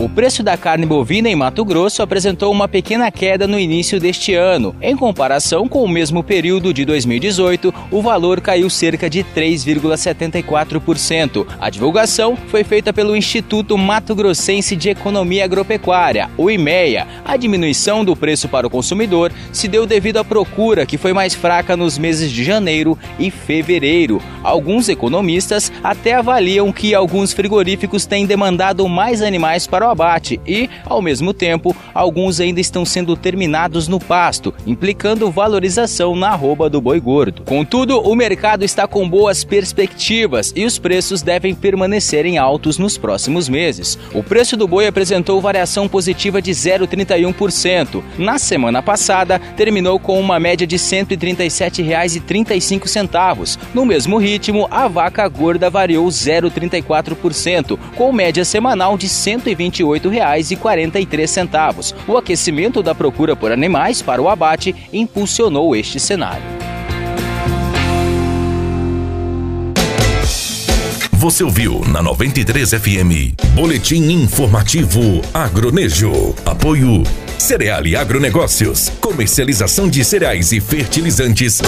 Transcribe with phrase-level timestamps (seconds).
[0.00, 4.32] O preço da carne bovina em Mato Grosso apresentou uma pequena queda no início deste
[4.32, 4.76] ano.
[4.80, 11.44] Em comparação com o mesmo período de 2018, o valor caiu cerca de 3,74%.
[11.60, 17.04] A divulgação foi feita pelo Instituto Mato Grossense de Economia Agropecuária, o IMEA.
[17.24, 21.34] A diminuição do preço para o consumidor se deu devido à procura, que foi mais
[21.34, 24.22] fraca nos meses de janeiro e fevereiro.
[24.44, 31.02] Alguns economistas até avaliam que alguns frigoríficos têm demandado mais animais para abate e, ao
[31.02, 37.00] mesmo tempo, alguns ainda estão sendo terminados no pasto, implicando valorização na arroba do boi
[37.00, 37.42] gordo.
[37.42, 42.98] Contudo, o mercado está com boas perspectivas e os preços devem permanecer em altos nos
[42.98, 43.98] próximos meses.
[44.14, 48.02] O preço do boi apresentou variação positiva de 0,31%.
[48.18, 53.58] Na semana passada, terminou com uma média de R$ 137,35.
[53.74, 60.00] No mesmo ritmo, a vaca gorda variou 0,34%, com média semanal de R$ 120 R$
[60.00, 61.94] 28,43.
[62.06, 66.58] O aquecimento da procura por animais para o abate impulsionou este cenário.
[71.12, 76.32] Você ouviu na 93 FM, Boletim Informativo Agronejo.
[76.46, 77.02] Apoio
[77.36, 81.60] Cereal e Agronegócios, comercialização de cereais e fertilizantes.